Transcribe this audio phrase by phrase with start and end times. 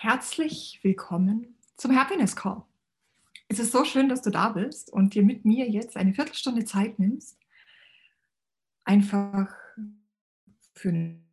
[0.00, 2.62] Herzlich willkommen zum Happiness Call.
[3.48, 6.64] Es ist so schön, dass du da bist und dir mit mir jetzt eine Viertelstunde
[6.64, 7.36] Zeit nimmst,
[8.84, 9.52] einfach
[10.72, 11.26] für einen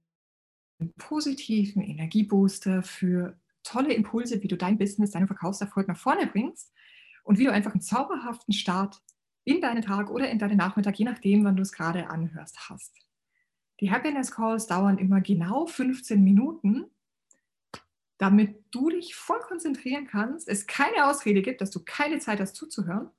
[0.97, 6.73] positiven Energiebooster, für tolle Impulse, wie du dein Business, deinen Verkaufserfolg nach vorne bringst
[7.23, 8.99] und wie du einfach einen zauberhaften Start
[9.43, 12.95] in deinen Tag oder in deinen Nachmittag, je nachdem, wann du es gerade anhörst, hast.
[13.79, 16.85] Die Happiness Calls dauern immer genau 15 Minuten
[18.17, 22.55] damit du dich voll konzentrieren kannst, es keine Ausrede gibt, dass du keine Zeit hast
[22.55, 23.09] zuzuhören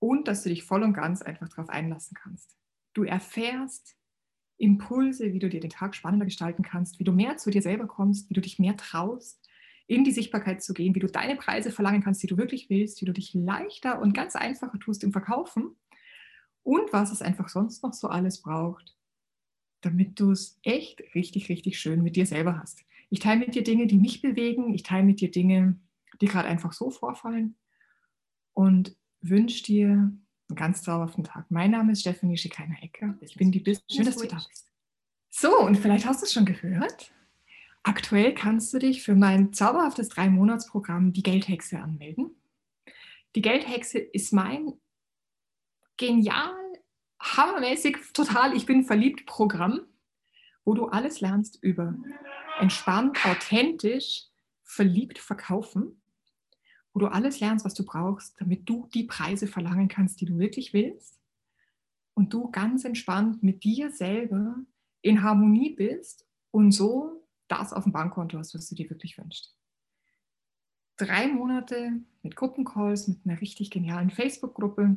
[0.00, 2.56] und dass du dich voll und ganz einfach darauf einlassen kannst.
[2.94, 3.96] Du erfährst
[4.56, 7.86] Impulse, wie du dir den Tag spannender gestalten kannst, wie du mehr zu dir selber
[7.86, 9.48] kommst, wie du dich mehr traust,
[9.86, 13.00] in die Sichtbarkeit zu gehen, wie du deine Preise verlangen kannst, die du wirklich willst,
[13.00, 15.76] wie du dich leichter und ganz einfacher tust im Verkaufen
[16.62, 18.96] und was es einfach sonst noch so alles braucht,
[19.80, 22.84] damit du es echt richtig, richtig schön mit dir selber hast.
[23.10, 24.74] Ich teile mit dir Dinge, die mich bewegen.
[24.74, 25.78] Ich teile mit dir Dinge,
[26.20, 27.56] die gerade einfach so vorfallen.
[28.52, 31.50] Und wünsche dir einen ganz zauberhaften Tag.
[31.50, 33.16] Mein Name ist Stephanie Schikainer-Ecker.
[33.20, 33.84] Ich bin die Business.
[33.90, 34.66] Schön, dass du da bist.
[35.30, 37.12] So, und vielleicht hast du es schon gehört.
[37.82, 42.34] Aktuell kannst du dich für mein zauberhaftes Drei-Monats-Programm Die Geldhexe anmelden.
[43.34, 44.72] Die Geldhexe ist mein
[45.96, 46.54] genial,
[47.20, 49.80] hammermäßig, total, ich bin verliebt Programm,
[50.64, 51.94] wo du alles lernst über
[52.60, 54.26] entspannt, authentisch,
[54.62, 56.00] verliebt verkaufen,
[56.92, 60.38] wo du alles lernst, was du brauchst, damit du die Preise verlangen kannst, die du
[60.38, 61.18] wirklich willst
[62.14, 64.56] und du ganz entspannt mit dir selber
[65.02, 69.54] in Harmonie bist und so das auf dem Bankkonto hast, was du dir wirklich wünschst.
[70.96, 74.96] Drei Monate mit Gruppencalls, mit einer richtig genialen Facebook-Gruppe,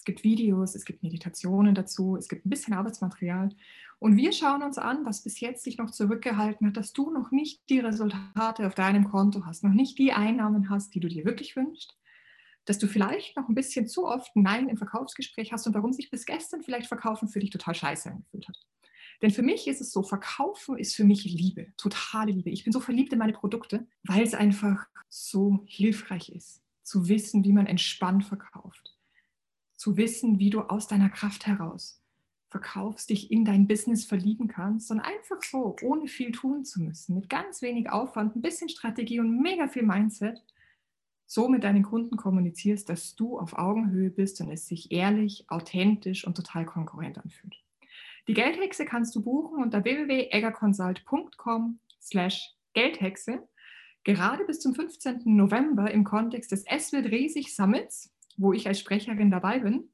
[0.00, 3.50] es gibt Videos, es gibt Meditationen dazu, es gibt ein bisschen Arbeitsmaterial.
[3.98, 7.30] Und wir schauen uns an, was bis jetzt dich noch zurückgehalten hat, dass du noch
[7.32, 11.26] nicht die Resultate auf deinem Konto hast, noch nicht die Einnahmen hast, die du dir
[11.26, 11.98] wirklich wünschst,
[12.64, 16.08] dass du vielleicht noch ein bisschen zu oft Nein im Verkaufsgespräch hast und warum sich
[16.08, 18.56] bis gestern vielleicht Verkaufen für dich total scheiße angefühlt hat.
[19.20, 22.48] Denn für mich ist es so, Verkaufen ist für mich Liebe, totale Liebe.
[22.48, 27.44] Ich bin so verliebt in meine Produkte, weil es einfach so hilfreich ist, zu wissen,
[27.44, 28.96] wie man entspannt verkauft
[29.80, 32.02] zu wissen, wie du aus deiner Kraft heraus
[32.48, 37.14] verkaufst, dich in dein Business verlieben kannst und einfach so, ohne viel tun zu müssen,
[37.14, 40.44] mit ganz wenig Aufwand, ein bisschen Strategie und mega viel Mindset,
[41.24, 46.26] so mit deinen Kunden kommunizierst, dass du auf Augenhöhe bist und es sich ehrlich, authentisch
[46.26, 47.56] und total konkurrent anfühlt.
[48.28, 53.48] Die Geldhexe kannst du buchen unter www.eggerconsult.com slash Geldhexe.
[54.04, 55.22] Gerade bis zum 15.
[55.24, 59.90] November im Kontext des Es wird riesig Summits wo ich als Sprecherin dabei bin,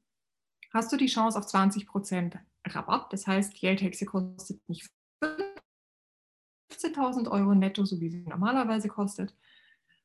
[0.73, 3.11] hast du die Chance auf 20% Rabatt.
[3.11, 4.89] Das heißt, die Geldhexe kostet nicht
[6.71, 9.35] 15.000 Euro netto, so wie sie normalerweise kostet,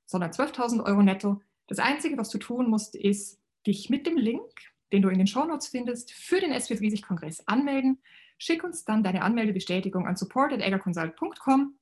[0.06, 1.40] sondern 12.000 Euro netto.
[1.68, 4.50] Das Einzige, was du tun musst, ist, dich mit dem Link,
[4.92, 8.02] den du in den Shownotes findest, für den SW Kongress anmelden.
[8.38, 11.78] Schick uns dann deine Anmeldebestätigung an support.eggerconsult.com.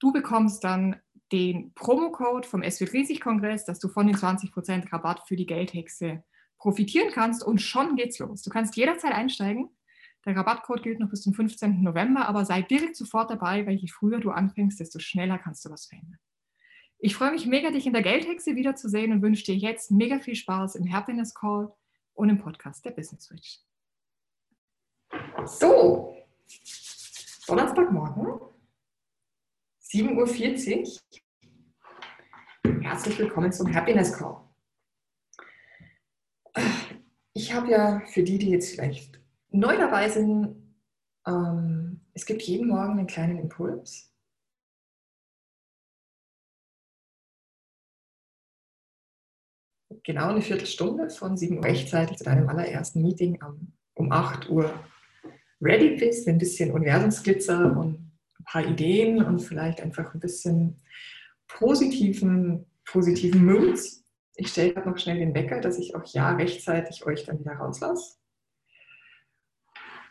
[0.00, 1.00] Du bekommst dann
[1.32, 6.24] den Promocode vom SW Riesig Kongress, dass du von den 20% Rabatt für die Geldhexe
[6.58, 8.42] profitieren kannst und schon geht's los.
[8.42, 9.70] Du kannst jederzeit einsteigen.
[10.26, 11.82] Der Rabattcode gilt noch bis zum 15.
[11.82, 15.70] November, aber sei direkt sofort dabei, weil je früher du anfängst, desto schneller kannst du
[15.70, 16.18] was verändern.
[16.98, 20.34] Ich freue mich mega, dich in der Geldhexe wiederzusehen und wünsche dir jetzt mega viel
[20.34, 21.72] Spaß im Happiness Call
[22.12, 23.60] und im Podcast der Business Switch.
[25.46, 26.14] So,
[27.46, 28.49] Donnerstagmorgen,
[29.92, 31.00] 7.40
[32.64, 32.80] Uhr.
[32.80, 34.36] Herzlich willkommen zum Happiness Call.
[37.32, 40.76] Ich habe ja für die, die jetzt vielleicht neu dabei sind,
[41.26, 44.14] ähm, es gibt jeden Morgen einen kleinen Impuls.
[50.04, 53.42] Genau eine Viertelstunde von 7 Uhr rechtzeitig zu deinem allerersten Meeting
[53.94, 54.72] um 8 Uhr
[55.60, 58.09] ready bist, ein bisschen Universumsglitzer und
[58.40, 60.82] ein paar Ideen und vielleicht einfach ein bisschen
[61.46, 64.04] positiven, positiven Moods.
[64.34, 67.52] Ich stelle gerade noch schnell den Wecker, dass ich auch ja rechtzeitig euch dann wieder
[67.52, 68.16] rauslasse.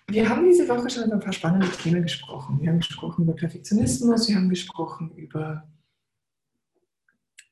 [0.07, 2.59] Wir haben diese Woche schon über ein paar spannende Themen gesprochen.
[2.61, 5.67] Wir haben gesprochen über Perfektionismus, wir haben gesprochen über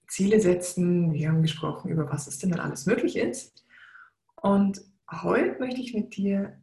[0.08, 3.64] Ziele setzen, wir haben gesprochen über was es denn dann alles möglich ist.
[4.42, 4.82] Und
[5.12, 6.60] heute möchte ich mit dir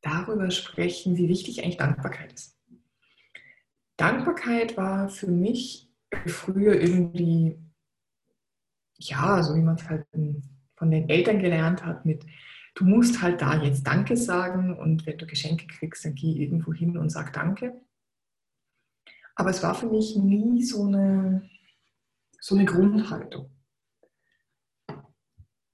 [0.00, 2.53] darüber sprechen, wie wichtig eigentlich Dankbarkeit ist.
[3.96, 5.90] Dankbarkeit war für mich
[6.26, 7.58] früher irgendwie,
[8.98, 10.06] ja, so wie man es halt
[10.76, 12.24] von den Eltern gelernt hat, mit
[12.74, 16.72] du musst halt da jetzt Danke sagen und wenn du Geschenke kriegst, dann geh irgendwo
[16.72, 17.80] hin und sag Danke.
[19.36, 21.48] Aber es war für mich nie so eine,
[22.40, 23.50] so eine Grundhaltung.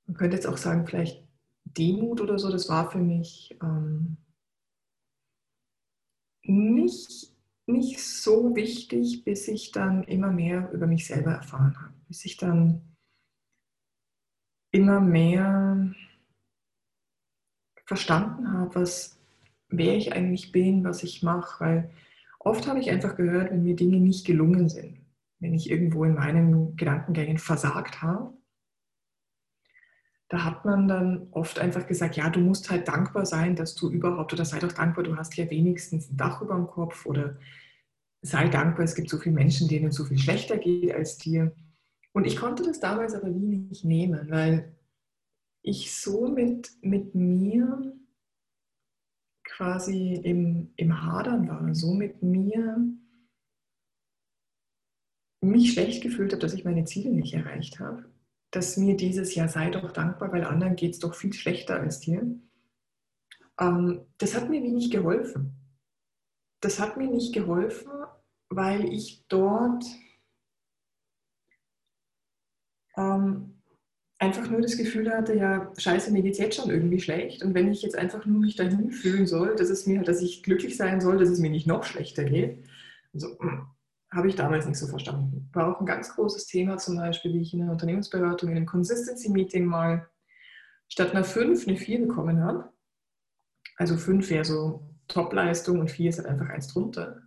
[0.06, 1.26] Man könnte jetzt auch sagen, vielleicht
[1.64, 4.16] Demut oder so, das war für mich ähm,
[6.42, 7.32] nicht,
[7.72, 11.94] nicht so wichtig, bis ich dann immer mehr über mich selber erfahren habe.
[12.08, 12.82] Bis ich dann
[14.72, 15.94] immer mehr
[17.86, 19.18] verstanden habe, was,
[19.68, 21.90] wer ich eigentlich bin, was ich mache, weil
[22.38, 25.00] oft habe ich einfach gehört, wenn mir Dinge nicht gelungen sind,
[25.40, 28.32] wenn ich irgendwo in meinen Gedankengängen versagt habe,
[30.30, 33.90] da hat man dann oft einfach gesagt, ja, du musst halt dankbar sein, dass du
[33.90, 37.36] überhaupt, oder sei doch dankbar, du hast ja wenigstens ein Dach über dem Kopf oder
[38.22, 41.52] sei dankbar, es gibt so viele Menschen, denen so viel schlechter geht als dir.
[42.12, 44.72] Und ich konnte das damals aber wie nicht nehmen, weil
[45.62, 47.92] ich so mit, mit mir
[49.42, 52.78] quasi im, im Hadern war, so mit mir
[55.40, 58.04] mich schlecht gefühlt habe, dass ich meine Ziele nicht erreicht habe,
[58.50, 62.00] dass mir dieses Jahr sei doch dankbar, weil anderen geht es doch viel schlechter als
[62.00, 62.22] dir.
[63.58, 65.56] Ähm, das hat mir wenig geholfen.
[66.60, 67.90] Das hat mir nicht geholfen,
[68.48, 69.84] weil ich dort
[72.96, 73.62] ähm,
[74.18, 77.42] einfach nur das Gefühl hatte, ja, scheiße, mir geht es jetzt schon irgendwie schlecht.
[77.42, 80.42] Und wenn ich jetzt einfach nur mich dahin fühlen soll, dass es mir, dass ich
[80.42, 82.64] glücklich sein soll, dass es mir nicht noch schlechter geht,
[83.12, 83.66] also, hm,
[84.12, 85.48] habe ich damals nicht so verstanden.
[85.52, 88.66] War auch ein ganz großes Thema, zum Beispiel, wie ich in der Unternehmensberatung in einem
[88.66, 90.08] Consistency-Meeting mal
[90.88, 92.72] statt einer 5 eine 4 bekommen habe.
[93.76, 97.22] Also 5 wäre so Topleistung und 4 ist halt einfach eins drunter.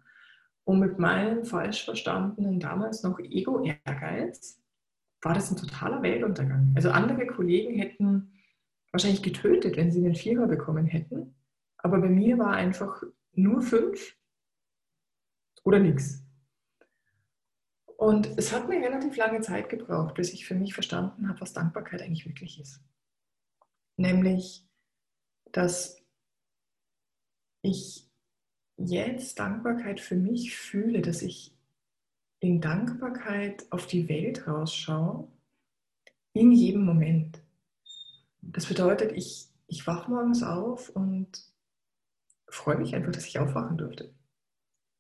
[0.66, 4.62] Und mit meinem falsch verstandenen, damals noch Ego-Ehrgeiz,
[5.22, 6.74] war das ein totaler Weltuntergang.
[6.76, 8.34] Also andere Kollegen hätten
[8.92, 11.36] wahrscheinlich getötet, wenn sie einen Vierer bekommen hätten.
[11.78, 13.04] Aber bei mir war einfach
[13.34, 14.16] nur fünf
[15.64, 16.23] oder nichts.
[17.98, 21.54] Und es hat mir relativ lange Zeit gebraucht, bis ich für mich verstanden habe, was
[21.54, 22.82] Dankbarkeit eigentlich wirklich ist.
[23.98, 24.68] Nämlich,
[25.52, 25.98] dass
[27.62, 28.10] ich
[28.78, 31.56] jetzt Dankbarkeit für mich fühle, dass ich
[32.40, 35.28] in Dankbarkeit auf die Welt rausschaue,
[36.34, 37.42] in jedem Moment.
[38.42, 41.42] Das bedeutet, ich, ich wache morgens auf und
[42.50, 44.14] freue mich einfach, dass ich aufwachen durfte.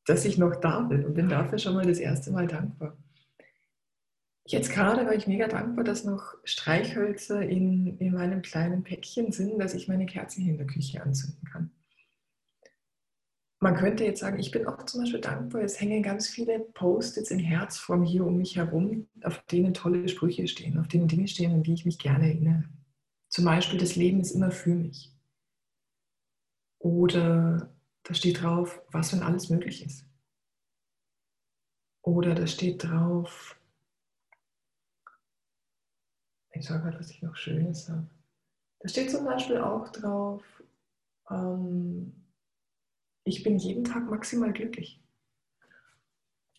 [0.05, 2.97] Dass ich noch da bin und bin dafür schon mal das erste Mal dankbar.
[4.45, 9.57] Jetzt gerade war ich mega dankbar, dass noch Streichhölzer in, in meinem kleinen Päckchen sind,
[9.57, 11.71] dass ich meine Kerzen hier in der Küche anzünden kann.
[13.61, 17.31] Man könnte jetzt sagen, ich bin auch zum Beispiel dankbar, es hängen ganz viele Post-its
[17.31, 21.53] in Herzform hier um mich herum, auf denen tolle Sprüche stehen, auf denen Dinge stehen,
[21.53, 22.65] an die ich mich gerne erinnere.
[23.29, 25.15] Zum Beispiel, das Leben ist immer für mich.
[26.79, 27.72] Oder
[28.03, 30.05] da steht drauf, was wenn alles möglich ist.
[32.01, 33.57] Oder da steht drauf,
[36.51, 38.07] ich sage gerade, was ich noch Schönes habe.
[38.79, 40.43] Da steht zum Beispiel auch drauf,
[41.29, 42.13] ähm,
[43.23, 45.01] ich bin jeden Tag maximal glücklich.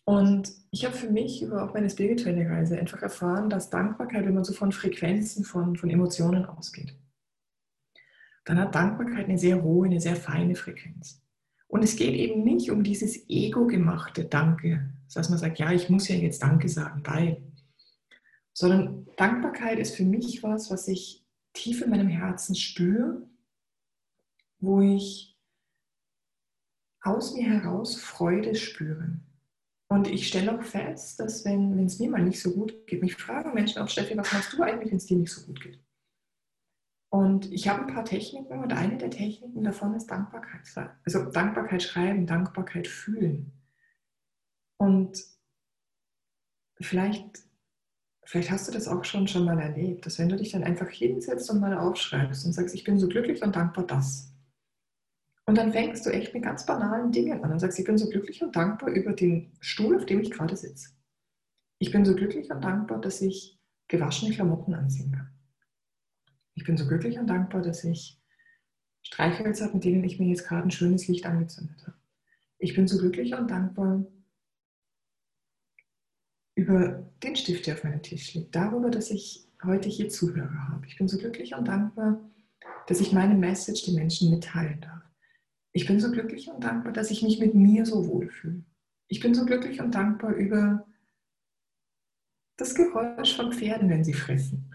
[0.03, 4.35] Und ich habe für mich über auch meine spirituelle Reise einfach erfahren, dass Dankbarkeit, wenn
[4.35, 6.95] man so von Frequenzen, von, von Emotionen ausgeht,
[8.45, 11.24] dann hat Dankbarkeit eine sehr hohe, eine sehr feine Frequenz.
[11.75, 16.07] Und es geht eben nicht um dieses ego-gemachte Danke, dass man sagt, ja, ich muss
[16.07, 17.43] ja jetzt Danke sagen, weil,
[18.53, 23.27] sondern Dankbarkeit ist für mich was, was ich tief in meinem Herzen spüre,
[24.59, 25.37] wo ich
[27.01, 29.27] aus mir heraus Freude spüren.
[29.89, 33.15] Und ich stelle auch fest, dass wenn es mir mal nicht so gut geht, mich
[33.17, 35.84] fragen Menschen auch, Steffi, was machst du eigentlich, wenn es dir nicht so gut geht?
[37.15, 40.63] Und ich habe ein paar Techniken und eine der Techniken davon ist Dankbarkeit.
[41.05, 43.53] Also Dankbarkeit schreiben, Dankbarkeit fühlen.
[44.77, 45.23] Und
[46.81, 47.39] vielleicht,
[48.25, 50.89] vielleicht hast du das auch schon, schon mal erlebt, dass wenn du dich dann einfach
[50.89, 54.33] hinsetzt und mal aufschreibst und sagst, ich bin so glücklich und dankbar das.
[55.45, 58.09] Und dann fängst du echt mit ganz banalen Dingen an und sagst, ich bin so
[58.09, 60.89] glücklich und dankbar über den Stuhl, auf dem ich gerade sitze.
[61.79, 63.57] Ich bin so glücklich und dankbar, dass ich
[63.87, 65.34] gewaschene Klamotten anziehen kann.
[66.55, 68.19] Ich bin so glücklich und dankbar, dass ich
[69.03, 71.97] Streichhölzer habe, mit denen ich mir jetzt gerade ein schönes Licht angezündet habe.
[72.57, 74.05] Ich bin so glücklich und dankbar
[76.55, 80.87] über den Stift, der auf meinem Tisch liegt, darüber, dass ich heute hier Zuhörer habe.
[80.87, 82.19] Ich bin so glücklich und dankbar,
[82.87, 85.03] dass ich meine Message den Menschen mitteilen darf.
[85.73, 88.63] Ich bin so glücklich und dankbar, dass ich mich mit mir so wohlfühle.
[89.07, 90.87] Ich bin so glücklich und dankbar über
[92.57, 94.73] das Geräusch von Pferden, wenn sie fressen.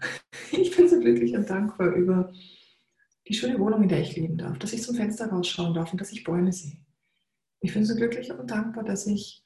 [0.61, 2.33] Ich bin so glücklich und dankbar über
[3.27, 6.01] die schöne Wohnung, in der ich leben darf, dass ich zum Fenster rausschauen darf und
[6.01, 6.77] dass ich Bäume sehe.
[7.61, 9.45] Ich bin so glücklich und dankbar, dass ich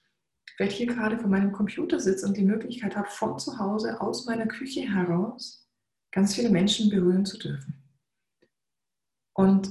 [0.56, 4.26] vielleicht hier gerade vor meinem Computer sitze und die Möglichkeit habe, von zu Hause aus
[4.26, 5.70] meiner Küche heraus
[6.12, 7.84] ganz viele Menschen berühren zu dürfen.
[9.34, 9.70] Und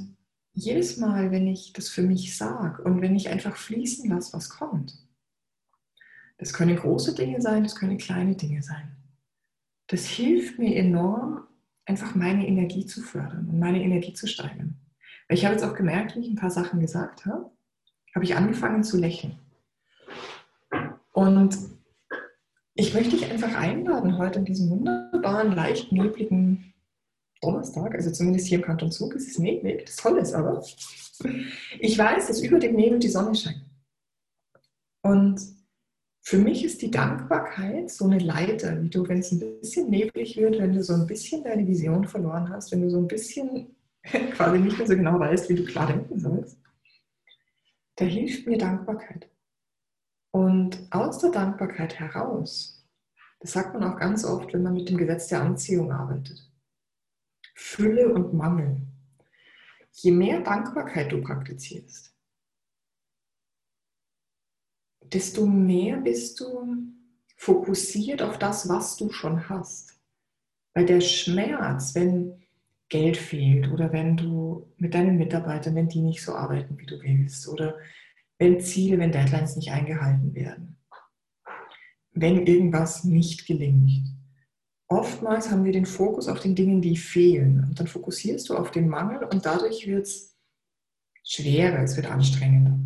[0.52, 4.50] jedes Mal, wenn ich das für mich sage und wenn ich einfach fließen lasse, was
[4.50, 4.94] kommt,
[6.36, 9.03] das können große Dinge sein, das können kleine Dinge sein.
[9.94, 11.46] Das hilft mir enorm,
[11.84, 14.74] einfach meine Energie zu fördern und meine Energie zu steigern.
[15.28, 17.52] Weil ich habe jetzt auch gemerkt, wie ich ein paar Sachen gesagt habe,
[18.12, 19.38] habe ich angefangen zu lächeln.
[21.12, 21.56] Und
[22.74, 26.74] ich möchte dich einfach einladen, heute in diesem wunderbaren, leicht nebligen
[27.40, 30.60] Donnerstag, also zumindest hier im Kanton Zug ist es neblig, das Tolle ist aber,
[31.78, 33.62] ich weiß, dass über dem Nebel die Sonne scheint.
[35.02, 35.53] Und
[36.26, 40.38] für mich ist die Dankbarkeit so eine Leiter, wie du, wenn es ein bisschen neblig
[40.38, 43.76] wird, wenn du so ein bisschen deine Vision verloren hast, wenn du so ein bisschen
[44.32, 46.58] quasi nicht mehr so genau weißt, wie du klar denken sollst,
[47.96, 49.28] da hilft mir Dankbarkeit.
[50.30, 52.82] Und aus der Dankbarkeit heraus,
[53.40, 56.50] das sagt man auch ganz oft, wenn man mit dem Gesetz der Anziehung arbeitet,
[57.54, 58.80] Fülle und Mangel.
[59.92, 62.13] Je mehr Dankbarkeit du praktizierst,
[65.12, 66.78] desto mehr bist du
[67.36, 70.00] fokussiert auf das, was du schon hast.
[70.74, 72.44] Weil der Schmerz, wenn
[72.88, 77.00] Geld fehlt oder wenn du mit deinen Mitarbeitern, wenn die nicht so arbeiten, wie du
[77.00, 77.76] willst oder
[78.38, 80.76] wenn Ziele, wenn Deadlines nicht eingehalten werden,
[82.12, 84.08] wenn irgendwas nicht gelingt.
[84.88, 88.70] Oftmals haben wir den Fokus auf den Dingen, die fehlen und dann fokussierst du auf
[88.70, 90.36] den Mangel und dadurch wird es
[91.24, 92.78] schwerer, es wird anstrengender.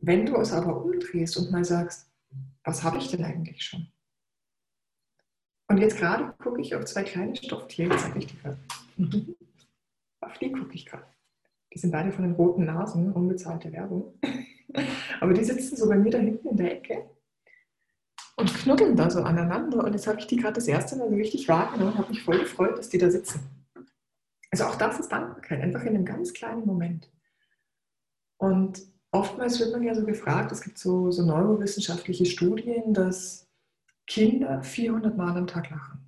[0.00, 2.10] Wenn du es aber umdrehst und mal sagst,
[2.64, 3.88] was habe ich denn eigentlich schon?
[5.68, 8.58] Und jetzt gerade gucke ich auf zwei kleine Stofftiere, zeige ich dir gerade.
[10.20, 11.06] auf die gucke ich gerade.
[11.72, 14.18] Die sind beide von den roten Nasen, unbezahlte Werbung.
[15.20, 17.08] Aber die sitzen so bei mir da hinten in der Ecke
[18.36, 19.84] und knuddeln da so aneinander.
[19.84, 22.22] Und jetzt habe ich die gerade das erste Mal so richtig wahrgenommen und habe mich
[22.22, 23.40] voll gefreut, dass die da sitzen.
[24.50, 27.12] Also auch das ist Dankbarkeit, einfach in einem ganz kleinen Moment.
[28.38, 33.48] Und oftmals wird man ja so gefragt, es gibt so, so neurowissenschaftliche Studien, dass
[34.06, 36.00] Kinder 400 Mal am Tag lachen.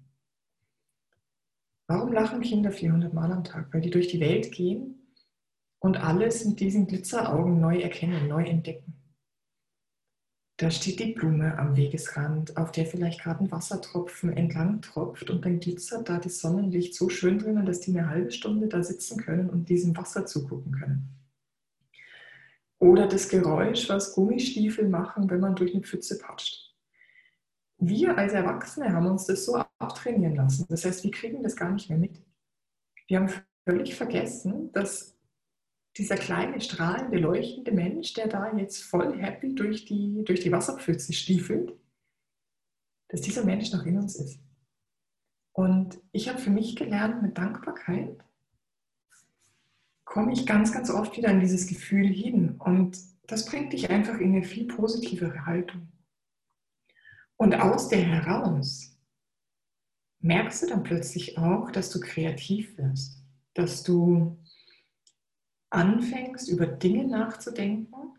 [1.87, 3.73] Warum lachen Kinder 400 Mal am Tag?
[3.73, 5.09] Weil die durch die Welt gehen
[5.79, 8.95] und alles mit diesen Glitzeraugen neu erkennen, neu entdecken.
[10.57, 15.45] Da steht die Blume am Wegesrand, auf der vielleicht gerade ein Wassertropfen entlang tropft und
[15.45, 19.21] dann glitzert da das Sonnenlicht so schön drinnen, dass die eine halbe Stunde da sitzen
[19.21, 21.22] können und diesem Wasser zugucken können.
[22.83, 26.75] Oder das Geräusch, was Gummistiefel machen, wenn man durch eine Pfütze patscht.
[27.79, 30.67] Wir als Erwachsene haben uns das so abtrainieren lassen.
[30.69, 32.21] Das heißt, wir kriegen das gar nicht mehr mit.
[33.07, 33.33] Wir haben
[33.65, 35.17] völlig vergessen, dass
[35.97, 41.13] dieser kleine, strahlende, leuchtende Mensch, der da jetzt voll happy durch die, durch die Wasserpfütze
[41.13, 41.79] stiefelt,
[43.11, 44.41] dass dieser Mensch noch in uns ist.
[45.53, 48.25] Und ich habe für mich gelernt, mit Dankbarkeit
[50.13, 52.57] komme ich ganz, ganz oft wieder an dieses Gefühl hin.
[52.59, 55.89] Und das bringt dich einfach in eine viel positivere Haltung.
[57.39, 58.95] Und aus der heraus
[60.21, 64.39] merkst du dann plötzlich auch, dass du kreativ wirst, dass du
[65.71, 68.19] anfängst, über Dinge nachzudenken,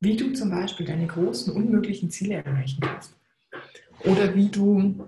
[0.00, 3.14] wie du zum Beispiel deine großen, unmöglichen Ziele erreichen kannst.
[4.06, 5.06] Oder wie du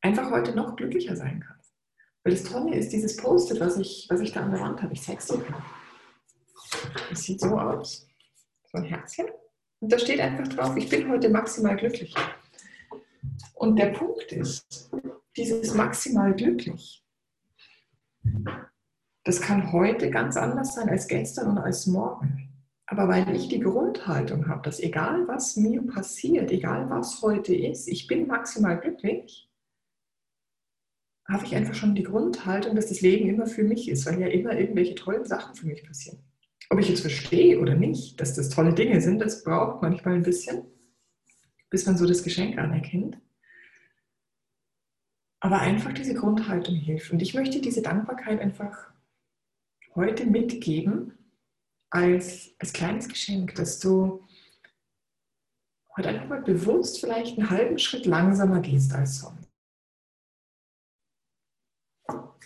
[0.00, 1.61] einfach heute noch glücklicher sein kannst.
[2.24, 4.92] Weil das Tolle ist, dieses Post-it, was ich, was ich da an der Wand habe,
[4.92, 5.62] ich zeige es dir mal.
[7.10, 8.06] Es sieht so aus.
[8.70, 9.26] So ein Herzchen.
[9.80, 12.14] Und da steht einfach drauf, ich bin heute maximal glücklich.
[13.54, 14.90] Und der Punkt ist,
[15.36, 17.04] dieses maximal glücklich,
[19.24, 22.48] das kann heute ganz anders sein als gestern und als morgen.
[22.86, 27.88] Aber weil ich die Grundhaltung habe, dass egal was mir passiert, egal was heute ist,
[27.88, 29.50] ich bin maximal glücklich,
[31.32, 34.26] habe ich einfach schon die Grundhaltung, dass das Leben immer für mich ist, weil ja
[34.26, 36.18] immer irgendwelche tollen Sachen für mich passieren.
[36.68, 40.22] Ob ich jetzt verstehe oder nicht, dass das tolle Dinge sind, das braucht manchmal ein
[40.22, 40.64] bisschen,
[41.70, 43.18] bis man so das Geschenk anerkennt.
[45.40, 47.10] Aber einfach diese Grundhaltung hilft.
[47.10, 48.92] Und ich möchte diese Dankbarkeit einfach
[49.94, 51.12] heute mitgeben
[51.90, 54.22] als, als kleines Geschenk, dass du
[55.96, 59.41] heute einfach mal bewusst vielleicht einen halben Schritt langsamer gehst als sonst.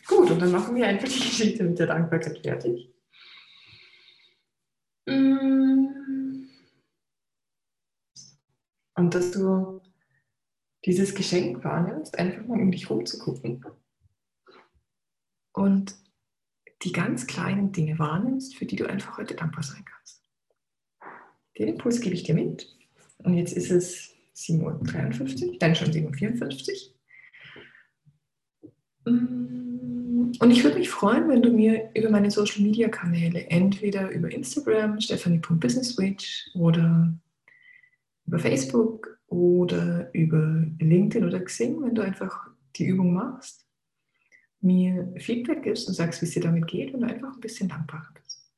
[0.09, 2.93] Gut, und dann machen wir einfach die Geschichte mit der Dankbarkeit fertig.
[5.07, 6.47] Mm.
[8.95, 9.83] Und dass du
[10.85, 13.65] dieses Geschenk wahrnimmst, einfach mal um dich rumzugucken
[15.53, 15.97] und
[16.83, 20.23] die ganz kleinen Dinge wahrnimmst, für die du einfach heute dankbar sein kannst.
[21.59, 22.77] Den Impuls gebe ich dir mit.
[23.19, 26.91] Und jetzt ist es 7.53 Uhr, dann schon 7.54
[29.07, 29.56] Uhr.
[30.41, 34.31] Und ich würde mich freuen, wenn du mir über meine Social Media Kanäle, entweder über
[34.31, 37.13] Instagram, stephanie.businesswitch oder
[38.27, 43.67] über Facebook oder über LinkedIn oder Xing, wenn du einfach die Übung machst,
[44.61, 48.13] mir Feedback gibst und sagst, wie es dir damit geht und einfach ein bisschen dankbarer
[48.15, 48.51] bist.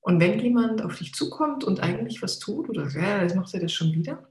[0.00, 3.60] Und wenn jemand auf dich zukommt und eigentlich was tut oder ja, jetzt macht er
[3.60, 4.28] das schon wieder,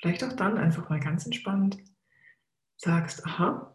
[0.00, 1.78] vielleicht auch dann einfach mal ganz entspannt
[2.76, 3.74] sagst, aha,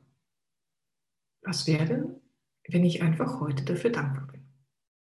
[1.45, 2.19] was wäre
[2.67, 4.41] wenn ich einfach heute dafür dankbar bin?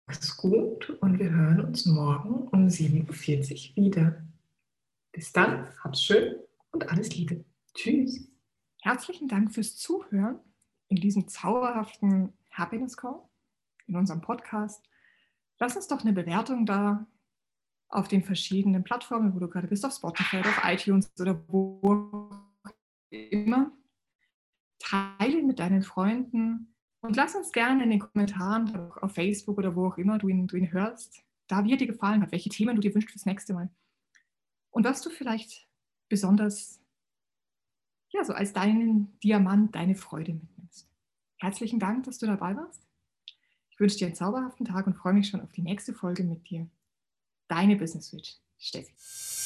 [0.09, 4.23] Ist gut und wir hören uns morgen um 7.40 Uhr wieder.
[5.11, 6.35] Bis dann, hab's schön
[6.71, 7.43] und alles Liebe.
[7.73, 8.31] Tschüss.
[8.81, 10.39] Herzlichen Dank fürs Zuhören
[10.87, 13.21] in diesem zauberhaften Happiness Call,
[13.87, 14.87] in unserem Podcast.
[15.59, 17.07] Lass uns doch eine Bewertung da
[17.89, 22.06] auf den verschiedenen Plattformen, wo du gerade bist, auf Spotify auf iTunes oder wo
[25.57, 30.17] deinen Freunden und lass uns gerne in den Kommentaren auf Facebook oder wo auch immer
[30.17, 32.93] du ihn, du ihn hörst, da wie er dir gefallen hat, welche Themen du dir
[32.93, 33.69] wünschst fürs nächste Mal
[34.71, 35.67] und was du vielleicht
[36.09, 36.79] besonders,
[38.09, 40.89] ja, so als deinen Diamant, deine Freude mitnimmst.
[41.37, 42.87] Herzlichen Dank, dass du dabei warst.
[43.69, 46.49] Ich wünsche dir einen zauberhaften Tag und freue mich schon auf die nächste Folge mit
[46.49, 46.67] dir.
[47.47, 49.36] Deine Business Switch, Steffi.